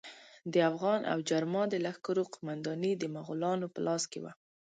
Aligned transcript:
د 0.53 0.55
اوغان 0.69 1.01
او 1.11 1.17
جرما 1.29 1.63
د 1.69 1.75
لښکرو 1.85 2.23
قومانداني 2.33 2.91
د 2.97 3.03
مغولانو 3.15 3.67
په 3.73 3.79
لاس 3.87 4.03
کې 4.11 4.19
وه. 4.23 4.31